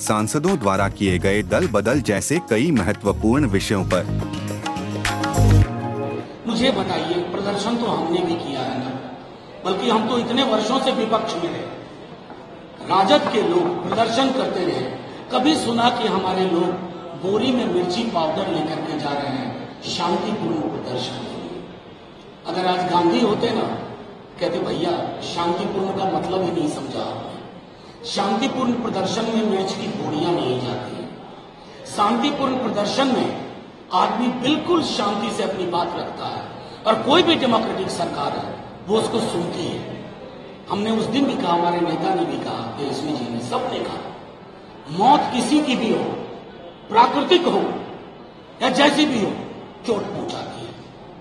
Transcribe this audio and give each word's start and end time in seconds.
सांसदों 0.00 0.58
द्वारा 0.58 0.88
किए 0.88 1.18
गए 1.18 1.42
दल 1.42 1.66
बदल 1.66 2.00
जैसे 2.00 2.40
कई 2.50 2.70
महत्वपूर्ण 2.70 3.46
विषयों 3.46 3.84
पर। 3.84 4.04
मुझे 6.46 6.70
बताइए, 6.70 7.14
प्रदर्शन 7.14 7.76
तो 7.76 7.86
हमने 7.86 8.20
भी 8.20 8.34
किया 8.34 8.60
है 8.60 8.78
ना? 8.78 9.00
बल्कि 9.64 9.90
हम 9.90 10.08
तो 10.08 10.18
इतने 10.18 10.42
वर्षों 10.42 10.80
से 10.80 10.92
विपक्ष 10.92 11.34
में 11.34 11.42
रहे 11.42 11.78
राजद 12.88 13.32
के 13.32 13.42
लोग 13.42 13.88
प्रदर्शन 13.88 14.32
करते 14.32 14.64
रहे। 14.64 14.82
कभी 15.32 15.54
सुना 15.54 15.90
कि 15.90 16.08
हमारे 16.08 16.44
लोग 16.50 16.64
बोरी 17.22 17.52
में 17.52 17.74
मिर्ची 17.74 18.02
पाउडर 18.02 18.48
लेकर 18.48 18.80
के 18.80 18.98
जा 18.98 19.10
रहे 19.10 19.28
हैं? 19.28 19.82
शांतिपूर्ण 19.82 20.60
प्रदर्शन। 20.60 21.24
अगर 22.46 22.66
आज 22.66 22.90
गांधी 22.90 23.20
होते 23.20 23.50
ना, 23.50 23.62
कहते 24.40 24.58
भैया, 24.58 25.20
शांतिपूर्ण 25.22 25.98
का 25.98 26.18
मतलब 26.18 26.42
ही 26.42 26.52
नहीं 26.52 26.68
समझा 26.68 27.00
आपने। 27.00 27.37
शांतिपूर्ण 28.06 28.72
प्रदर्शन 28.72 29.24
में 29.24 29.50
मिर्च 29.50 29.72
की 29.72 29.86
बोरियाँ 29.86 30.32
नहीं 30.32 30.60
जाती। 30.60 31.08
शांतिपूर्ण 31.96 32.58
प्रदर्शन 32.58 33.06
में 33.06 33.46
आदमी 33.92 34.28
बिल्कुल 34.28 34.82
शांति 34.82 35.30
से 35.30 35.42
अपनी 35.42 35.66
बात 35.66 35.86
रखता 35.96 36.26
है। 36.26 36.42
और 36.86 37.02
कोई 37.02 37.22
भी 37.22 37.34
डेमोक्रेटिक 37.34 37.90
सरकार 37.90 38.32
है, 38.32 38.54
वो 38.88 38.98
उसको 38.98 39.20
सुनती 39.20 39.66
है। 39.66 40.04
हमने 40.70 40.90
उस 40.90 41.04
दिन 41.04 41.26
भी 41.26 41.34
कहा, 41.34 41.52
हमारे 41.52 41.80
नेता 41.80 42.14
ने 42.14 42.24
भी 42.24 42.38
कहा 42.38 42.62
तेजस्वी 42.62 43.12
जी 43.12 43.32
ने, 43.32 43.40
सबने 43.40 43.78
कहा, 43.78 43.96
मौत 44.90 45.20
किसी 45.34 45.60
की 45.60 45.76
भी 45.76 45.92
हो, 45.92 46.04
प्राकृतिक 46.88 47.46
हो, 47.46 47.62
या 48.62 48.68
जैसी 48.68 49.06
भी 49.06 49.24
हो, 49.24 49.32
चोट 49.86 50.02
पहुंचाती 50.02 50.60
है। 50.60 50.74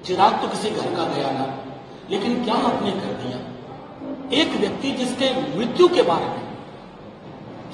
चिराग 0.06 0.42
तो 0.42 0.48
किसी 0.48 0.70
घर 0.70 0.96
का 0.96 1.04
गया 1.04 1.32
ना, 1.32 1.58
लेकिन 2.10 2.44
क्या 2.44 2.56
आपने 2.56 2.92
कर 2.92 3.22
दिया? 3.24 3.38
एक 4.42 4.56
व्यक्ति 4.56 4.92
जिसके 4.92 5.58
मृत्यु 5.58 5.88
के 5.88 6.02
बारे 6.02 6.26
में 6.26 6.47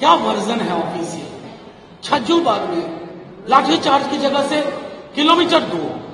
क्या 0.04 0.14
वर्जन 0.14 0.60
है 0.60 0.74
ऑफ़िस 0.82 1.08
से 1.08 1.26
छज्जूबाग 2.02 2.60
में 2.60 3.08
लाठीचार्ज 3.48 4.06
की 4.08 4.18
जगह 4.18 4.42
से 4.42 4.60
किलोमीटर 5.14 5.60
दूर। 5.60 6.04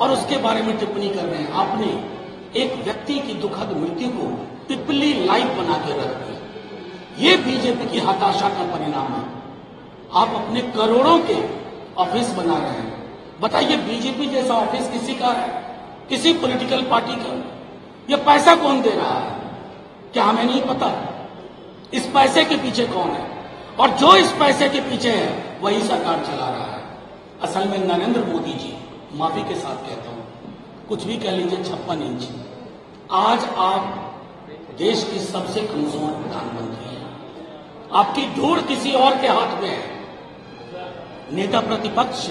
और 0.00 0.10
उसके 0.10 0.36
बारे 0.36 0.62
में 0.62 0.78
टिप्पणी 0.78 1.08
कर 1.08 1.24
रहे 1.24 1.42
हैं। 1.42 1.52
आपने 1.52 1.86
एक 2.60 2.84
व्यक्ति 2.84 3.14
की 3.14 3.34
दुखद 3.34 3.76
मृत्यु 3.76 4.08
को 4.08 4.48
टिप्पणी 4.68 5.26
लाइव 5.26 5.48
बना 5.48 5.78
के 5.78 5.98
रख 5.98 6.06
दी। 6.06 7.26
ये 7.26 7.36
बीजेपी 7.36 7.86
की 7.86 7.98
हताशा 7.98 8.48
का 8.48 8.76
परिणाम 8.76 9.12
है। 9.12 9.24
आप 10.14 10.28
अपने 10.44 10.60
करोड़ों 10.60 11.18
के 11.18 11.48
ऑफ़िस 11.96 12.30
बना 12.30 12.58
रहे 12.58 12.70
हैं। 12.70 13.18
बताइए, 13.40 13.76
बीजेपी 13.76 14.26
जैसा 14.26 14.54
ऑफ़िस 14.54 14.88
किसी 14.88 15.14
का 15.14 15.28
है? 15.28 15.48
किसी 16.08 16.32
पॉलिटिकल 16.32 16.82
पार्टी 16.82 17.12
का? 17.12 17.44
ये 18.10 18.16
पैसा 18.16 18.54
कौन 18.54 18.82
दे 18.82 18.90
रहा 18.90 19.18
है? 19.18 19.30
क्या 20.12 20.24
हमें 20.24 20.44
नहीं 20.44 20.62
पता? 20.62 20.94
इस 21.94 22.06
पैसे 22.06 22.44
के 22.44 22.56
पीछे 22.56 22.86
कौन 22.86 23.08
है? 23.08 23.39
और 23.80 23.90
जो 23.90 24.14
इस 24.16 24.32
पैसे 24.32 24.68
के 24.68 24.80
पीछे 24.80 25.10
है, 25.10 25.58
वही 25.60 25.82
सरकार 25.82 26.24
चला 26.24 26.48
रहा 26.48 26.64
है। 26.64 26.80
असल 27.42 27.68
में 27.68 27.78
नरेंद्र 27.78 28.24
मोदी 28.24 28.52
जी, 28.54 28.72
माफ़ी 29.14 29.42
के 29.42 29.54
साथ 29.54 29.76
कहता 29.86 30.10
हूँ, 30.10 30.24
कुछ 30.88 31.04
भी 31.04 31.16
कह 31.16 31.30
लीजिए 31.30 31.62
छप्पन 31.64 32.02
इंच। 32.02 32.28
आज 33.10 33.44
आप 33.58 34.76
देश 34.78 35.04
की 35.04 35.18
सबसे 35.18 35.60
कमज़ोर 35.60 36.10
प्रधानमंत्री 36.12 36.96
हैं। 36.96 37.08
आपकी 37.92 38.26
ढूंढ 38.36 38.66
किसी 38.66 38.92
और 38.92 39.16
के 39.18 39.28
हाथ 39.28 39.62
में 39.62 39.68
है। 39.68 39.98
नेता 41.32 41.60
प्रतिपक्ष, 41.60 42.26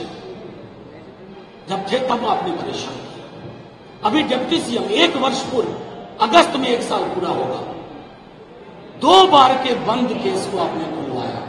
जब 1.70 1.92
थे 1.92 2.00
तब 2.00 2.26
आपने 2.26 2.52
परेशान 2.52 2.96
किया। 2.96 4.08
अभी 4.10 4.24
डिप्टी 4.24 4.60
सीएम, 4.60 4.84
एक 4.84 5.18
वर्ष 5.18 5.42
पूर्व, 5.44 5.76
अगस्त 6.22 6.56
में 6.56 6.68
एक 6.68 6.81
साल 6.81 7.04
पूरा 7.10 7.30
होगा। 7.31 7.62
दो 9.02 9.28
बार 9.28 9.54
के 9.64 9.74
बंद 9.86 10.14
केस 10.24 10.46
को 10.46 10.58
आपने 10.58 10.84
खुलवाया। 10.86 11.42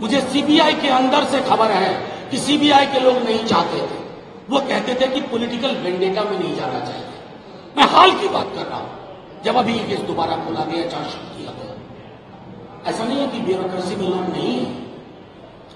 मुझे 0.00 0.20
सीबीआई 0.20 0.72
के 0.72 0.88
अंदर 0.88 1.24
से 1.24 1.40
खबर 1.40 1.70
है 1.70 1.92
कि 2.30 2.38
सीबीआई 2.38 2.86
के 2.86 3.00
लोग 3.00 3.16
नहीं 3.16 3.44
चाहते 3.44 3.80
थे। 3.80 4.04
वो 4.50 4.60
कहते 4.60 4.94
थे 4.94 5.06
कि 5.06 5.20
पॉलिटिकल 5.20 5.76
वेंडेटा 5.76 6.22
में 6.22 6.38
नहीं 6.38 6.54
जाना 6.56 6.80
चाहिए। 6.80 7.04
मैं 7.76 7.84
हाल 7.84 8.10
की 8.10 8.28
बात 8.28 8.52
कर 8.54 8.66
रहा 8.66 8.78
हूँ, 8.78 8.90
जब 9.44 9.56
अभी 9.56 9.78
केस 9.78 10.00
दोबारा 10.00 10.36
खोला 10.36 10.64
गया 10.64 10.88
चार्जशीट 10.88 11.36
किया 11.38 11.52
गया। 11.52 12.90
ऐसा 12.90 13.04
नहीं 13.04 13.18
है 13.18 13.26
कि 13.26 13.40
ब्यूरोक्रेसी 13.40 13.96
में 13.96 14.08
लोग 14.08 14.28
नहीं 14.28 14.54
है। 14.58 14.84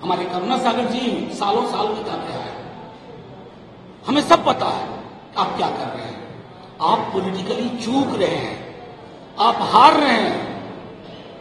हमारे 0.02 0.24
करुणा 0.24 0.58
सागर 0.58 0.84
जी 0.84 1.28
सालों 1.34 1.66
साल 1.66 1.86
बिताते 1.86 2.32
आए 2.32 2.52
हमें 4.06 4.22
सब 4.22 4.44
पता 4.44 4.66
है 4.66 4.88
आप 5.36 5.56
क्या 5.56 5.68
कर 5.68 5.88
रहे 5.88 6.04
हैं। 6.04 6.18
आप 6.80 7.10
पॉलिटिकली 7.12 7.68
चूक 7.78 8.14
रहे 8.14 8.36
हैं। 8.36 8.69
आप 9.38 9.56
हार 9.60 10.00
रहे 10.00 10.12
हैं। 10.12 10.48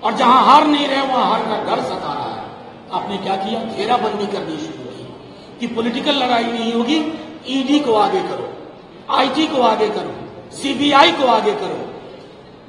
और 0.02 0.14
जहाँ 0.14 0.44
हार 0.46 0.68
नहीं 0.68 0.88
रहे, 0.88 1.02
वहाँ 1.02 1.26
हार 1.26 1.42
का 1.42 1.64
डर 1.64 1.82
सता 1.82 2.14
रहा 2.14 2.30
है। 2.30 2.44
आपने 2.92 3.18
क्या 3.18 3.36
किया? 3.36 3.64
घेराबंदी 3.64 4.28
करनी 4.28 4.58
शुरू 4.58 4.84
की 4.84 5.08
कि 5.60 5.68
पॉलिटिकल 5.68 6.16
लड़ाई 6.16 6.44
नहीं 6.44 6.74
होगी 6.74 6.98
ईडी 7.48 7.80
को 7.80 7.94
आगे 7.94 8.20
करो 8.20 8.50
आईटी 9.10 9.48
को 9.48 9.62
आगे 9.62 9.90
करो 9.90 10.14
सीबीआई 10.56 11.12
को 11.12 11.28
आगे 11.28 11.54
करो। 11.54 11.86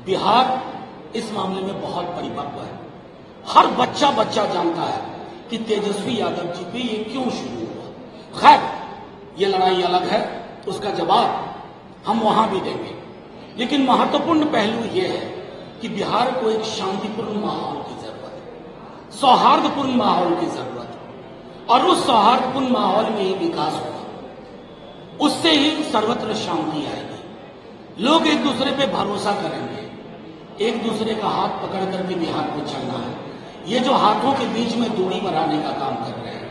बिहार 0.06 0.62
इस 1.16 1.32
मामले 1.32 1.62
में 1.62 1.80
बहुत 1.82 2.04
परिपक्व 2.04 2.60
है। 2.60 2.78
हर 3.48 3.66
बच्चा 3.66 4.10
बच्चा 4.10 4.44
जानता 4.44 4.82
है 4.82 5.02
कि 5.50 5.58
तेजस्वी 5.58 6.20
यादव 6.20 6.52
जी 6.52 6.64
पे 6.64 6.78
ये 6.78 7.04
क्यों 7.04 7.24
शुरू 7.30 7.66
हुआ। 7.66 8.40
खैर, 8.40 8.60
ये 9.38 9.46
लड़ाई 9.46 9.82
अलग 9.82 10.04
है, 10.04 10.20
उसका 10.68 10.90
जवाब 10.90 11.54
हम 12.06 12.20
वहाँ 12.20 12.50
भी 12.50 12.60
देंगे। 12.60 13.09
लेकिन 13.60 13.86
महत्वपूर्ण 13.86 14.44
पहलू 14.44 14.84
यह 14.94 15.10
है 15.10 15.26
कि 15.80 15.88
बिहार 15.88 16.30
को 16.30 16.50
एक 16.50 16.62
शांतिपूर्ण 16.62 17.40
माहौल 17.40 17.82
की 17.82 18.02
ज़रूरत 18.02 18.32
है, 18.34 19.10
सौहार्दपूर्ण 19.10 19.94
माहौल 19.94 20.34
की 20.34 20.46
ज़रूरत 20.46 20.88
है, 20.88 21.66
और 21.66 21.86
उस 21.86 22.06
सौहार्दपूर्ण 22.06 22.68
माहौल 22.68 23.04
में 23.04 23.22
ही 23.22 23.34
विकास 23.34 23.72
होगा। 23.72 25.26
उससे 25.26 25.50
ही 25.50 25.82
सर्वत्र 25.82 26.34
शांति 26.34 26.84
आएगी। 26.86 28.04
लोग 28.04 28.26
एक 28.26 28.44
दूसरे 28.44 28.70
पे 28.70 28.86
भरोसा 28.86 29.32
करेंगे। 29.32 29.88
एक 30.66 30.82
दूसरे 30.82 31.14
का 31.14 31.28
हाथ 31.28 31.48
पकड़ 31.48 31.84
करके 31.84 32.14
बिहार 32.14 32.50
को 32.50 32.60
चलना 32.60 32.98
है। 32.98 33.14
ये 33.66 33.80
जो 33.80 33.92
हाथों 33.92 34.32
के 34.32 34.46
बीच 34.46 34.76
में 34.76 34.96
दूरी 34.96 35.20
बनाने 35.20 35.62
का 35.62 35.70
काम 35.70 35.94
कर 35.94 36.20
रहे 36.20 36.34
हैं, 36.34 36.48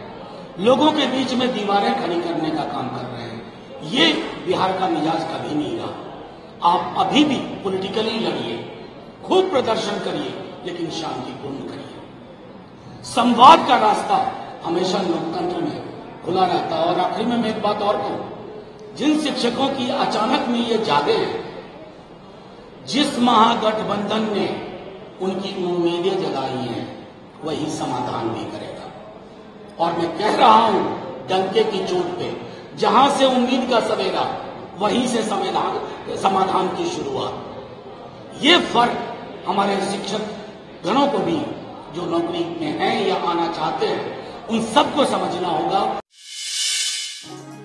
लोगों 0.60 0.92
के 0.92 1.06
बीच 1.06 1.34
में 1.34 1.54
दीवारें 1.54 1.94
खड़ी 2.02 2.22
करने 2.22 2.50
का 2.50 2.64
काम 2.64 2.88
कर 2.88 3.06
रहे 3.06 3.24
हैं, 3.24 3.54
ये 3.84 4.14
बिहार 4.46 4.78
का 4.80 4.88
मिजाज 4.88 5.24
कभी 5.24 5.56
नहीं 5.56 5.78
रहा। 5.78 6.09
आप 6.64 6.96
अभी 6.98 7.24
भी 7.24 7.36
पॉलिटिकली 7.64 8.20
लड़िए 8.20 8.58
खूब 9.26 9.50
प्रदर्शन 9.50 10.00
करिए, 10.00 10.34
लेकिन 10.66 10.90
शांतिपूर्ण 10.92 11.58
करिए। 11.58 13.04
संवाद 13.06 13.68
का 13.68 13.78
रास्ता 13.78 14.18
हमेशा 14.64 15.02
लोकतंत्र 15.02 15.62
में 15.62 16.24
खुला 16.26 16.46
रहता 16.46 16.76
है। 16.76 16.86
और 16.86 17.00
आखिर 17.00 17.26
में 17.26 17.38
मैं 17.38 17.50
एक 17.50 17.62
बात 17.62 17.82
और 17.82 17.98
कहूँ, 17.98 18.96
जिन 18.98 19.20
शिक्षकों 19.20 19.68
की 19.70 19.90
अचानक 19.90 20.48
में 20.48 20.60
ये 20.60 20.78
जागे 20.78 21.14
हैं 21.14 21.48
जिस 22.88 23.20
महागठबंधन 23.20 24.28
ने 24.34 24.48
उनकी 25.22 25.54
उम्मीदें 25.66 26.18
जगाई 26.20 26.66
हैं, 26.66 26.86
वही 27.44 27.70
समाधान 27.72 28.30
भी 28.30 28.46
करेगा। 28.52 29.86
और 29.86 29.98
मैं 29.98 30.18
कह 30.18 30.36
रहा 30.36 30.66
हूँ, 30.66 30.84
डंके 31.30 31.64
की 31.64 31.86
चोट 31.86 32.18
पे, 32.20 32.36
जहाँ 32.78 33.10
से 33.10 33.26
उम्मीद 33.26 33.70
का 33.70 33.80
सवेरा 33.80 34.24
वहीं 34.80 35.08
से 35.08 35.22
समाधान 35.24 36.18
समाधान 36.18 36.68
की 36.68 36.90
शुरुआत। 36.90 38.42
ये 38.42 38.58
फ़र्क 38.58 39.46
हमारे 39.48 39.76
शिक्षक 39.82 40.22
गणों 40.86 41.08
को 41.08 41.18
भी 41.18 41.38
जो 41.96 42.06
नौकरी 42.06 42.44
में 42.62 42.80
हैं 42.80 43.08
या 43.08 43.16
आना 43.30 43.48
चाहते 43.54 43.86
हैं 43.86 44.48
उन 44.48 44.64
सबको 44.74 45.06
समझना 45.06 45.48
होगा। 45.48 45.80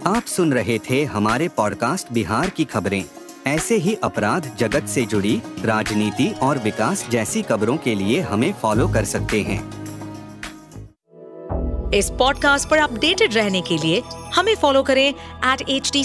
आप 0.06 0.25
सुन 0.26 0.52
रहे 0.52 0.78
थे 0.78 1.05
हमारे 1.05 1.49
पॉडकास्ट 1.49 2.12
बिहार 2.12 2.50
की 2.50 2.64
खबरें। 2.64 3.05
ऐसे 3.46 3.76
ही 3.76 3.94
अपराध 4.05 4.50
जगत 4.58 4.87
से 4.87 5.06
जुड़ी 5.06 5.40
राजनीति 5.64 6.28
और 6.43 6.58
विकास 6.58 7.08
जैसी 7.11 7.43
खबरों 7.43 7.76
के 7.76 7.94
लिए 7.94 8.20
हमें 8.20 8.52
फॉलो 8.52 8.88
कर 8.88 9.05
सकते 9.05 9.40
हैं। 9.43 9.61
इस 11.90 12.11
पॉडकास्ट 12.11 12.69
पर 12.69 12.78
अपडेटेड 12.78 13.34
रहने 13.34 13.61
के 13.61 13.76
लिए 13.78 14.02
हमें 14.34 14.55
फॉलो 14.56 14.82
करें 14.82 15.08
एट 15.08 15.69
एच 15.69 15.90
डी 15.93 16.05